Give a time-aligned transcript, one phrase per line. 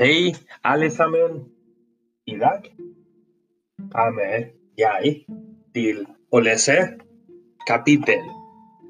[0.00, 1.52] Hej allesammen!
[2.24, 2.72] Idag
[3.92, 5.24] kommer jag
[5.74, 6.72] till att läsa
[7.66, 8.20] kapitel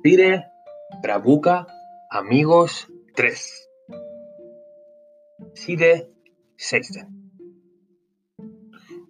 [0.07, 0.43] 4
[1.03, 1.67] Bravuca
[2.15, 2.87] Amigos
[3.17, 3.31] 3.
[5.55, 6.07] Side
[6.71, 7.03] 16.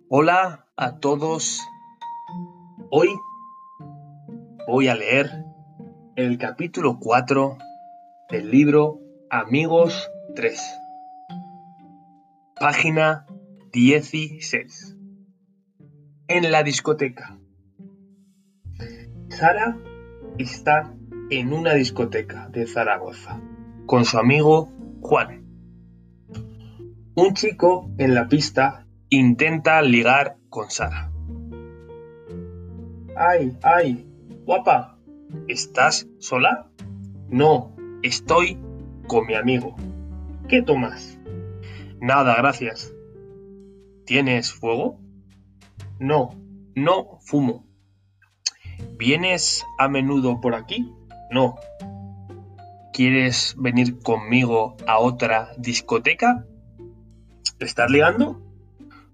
[0.08, 1.60] Hola a todos.
[2.90, 3.08] Hoy
[4.66, 5.30] voy a leer
[6.16, 7.58] el capítulo 4
[8.30, 10.79] del libro Amigos 3.
[12.60, 13.24] Página
[13.72, 14.94] 16.
[16.28, 17.38] En la discoteca.
[19.30, 19.78] Sara
[20.36, 20.94] está
[21.30, 23.40] en una discoteca de Zaragoza
[23.86, 24.68] con su amigo
[25.00, 25.46] Juan.
[27.14, 31.10] Un chico en la pista intenta ligar con Sara.
[33.16, 34.06] ¡Ay, ay!
[34.44, 34.98] Guapa,
[35.48, 36.70] ¿estás sola?
[37.26, 38.58] No, estoy
[39.06, 39.76] con mi amigo.
[40.46, 41.19] ¿Qué tomas?
[42.00, 42.94] Nada, gracias.
[44.06, 44.98] ¿Tienes fuego?
[45.98, 46.30] No,
[46.74, 47.66] no fumo.
[48.96, 50.94] ¿Vienes a menudo por aquí?
[51.30, 51.56] No.
[52.94, 56.46] ¿Quieres venir conmigo a otra discoteca?
[57.58, 58.40] ¿Estás ligando?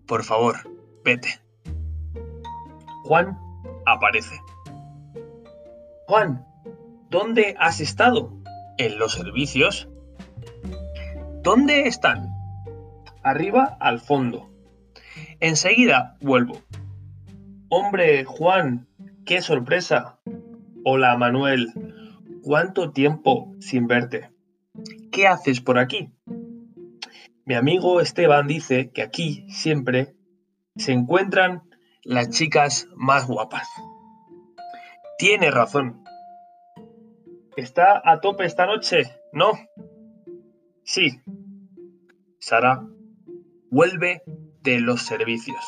[0.06, 0.56] Por favor,
[1.04, 1.40] vete.
[3.02, 3.36] Juan
[3.84, 4.40] aparece.
[6.06, 6.46] Juan,
[7.10, 8.32] ¿dónde has estado?
[8.78, 9.88] En los servicios.
[11.42, 12.35] ¿Dónde están?
[13.26, 14.48] Arriba al fondo.
[15.40, 16.62] Enseguida vuelvo.
[17.68, 18.86] Hombre, Juan,
[19.24, 20.20] qué sorpresa.
[20.84, 21.72] Hola, Manuel.
[22.44, 24.30] ¿Cuánto tiempo sin verte?
[25.10, 26.12] ¿Qué haces por aquí?
[27.44, 30.14] Mi amigo Esteban dice que aquí siempre
[30.76, 31.64] se encuentran
[32.04, 33.66] las chicas más guapas.
[35.18, 36.04] Tiene razón.
[37.56, 39.02] ¿Está a tope esta noche?
[39.32, 39.50] ¿No?
[40.84, 41.20] Sí.
[42.38, 42.86] Sara
[43.70, 44.22] vuelve
[44.62, 45.64] de los servicios.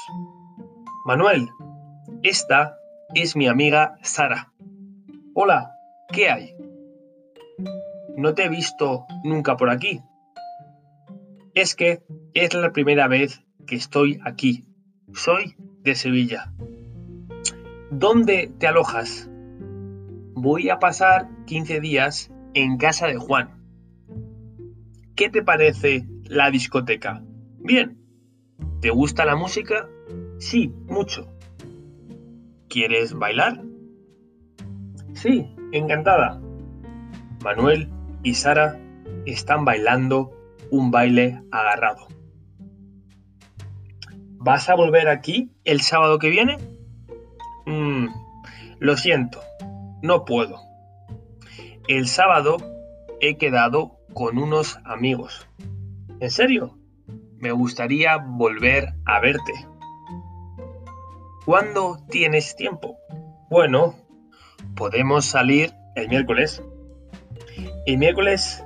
[1.04, 1.48] Manuel,
[2.22, 2.76] esta
[3.14, 4.52] es mi amiga Sara.
[5.34, 5.72] Hola,
[6.12, 6.54] ¿qué hay?
[8.16, 10.00] No te he visto nunca por aquí.
[11.54, 12.02] Es que
[12.34, 14.64] es la primera vez que estoy aquí.
[15.12, 16.52] Soy de Sevilla.
[17.90, 19.30] ¿Dónde te alojas?
[20.34, 23.50] Voy a pasar 15 días en casa de Juan.
[25.16, 27.22] ¿Qué te parece la discoteca?
[27.68, 27.98] Bien.
[28.80, 29.90] ¿Te gusta la música?
[30.38, 31.28] Sí, mucho.
[32.66, 33.62] ¿Quieres bailar?
[35.12, 36.40] Sí, encantada.
[37.44, 37.90] Manuel
[38.22, 38.80] y Sara
[39.26, 40.32] están bailando
[40.70, 42.08] un baile agarrado.
[44.38, 46.56] ¿Vas a volver aquí el sábado que viene?
[47.66, 48.06] Mm,
[48.78, 49.42] lo siento,
[50.00, 50.56] no puedo.
[51.86, 52.56] El sábado
[53.20, 55.46] he quedado con unos amigos.
[56.18, 56.77] ¿En serio?
[57.40, 59.52] Me gustaría volver a verte.
[61.44, 62.98] ¿Cuándo tienes tiempo?
[63.48, 63.94] Bueno,
[64.74, 66.62] podemos salir el miércoles.
[67.86, 68.64] El miércoles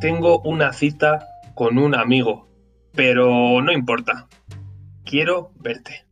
[0.00, 2.48] tengo una cita con un amigo,
[2.94, 4.28] pero no importa.
[5.04, 6.06] Quiero verte.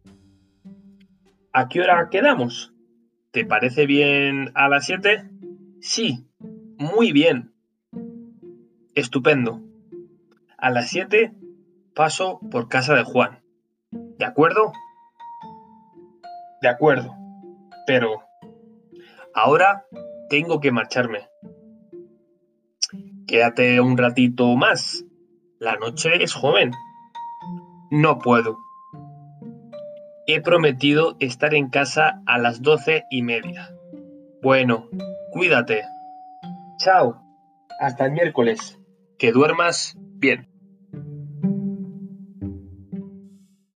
[1.53, 2.75] ¿A qué hora quedamos?
[3.31, 5.31] ¿Te parece bien a las 7?
[5.81, 6.27] Sí,
[6.77, 7.55] muy bien.
[8.97, 9.63] Estupendo.
[10.59, 11.35] A las 7
[12.01, 13.43] paso por casa de Juan.
[13.91, 14.73] ¿De acuerdo?
[16.63, 17.15] De acuerdo.
[17.87, 18.23] Pero
[19.35, 19.85] ahora
[20.31, 21.29] tengo que marcharme.
[23.27, 25.05] Quédate un ratito más.
[25.59, 26.71] La noche es joven.
[27.91, 28.57] No puedo.
[30.27, 33.75] He prometido estar en casa a las doce y media.
[34.41, 34.89] Bueno,
[35.33, 35.83] cuídate.
[36.79, 37.23] Chao.
[37.79, 38.81] Hasta el miércoles.
[39.19, 40.50] Que duermas bien.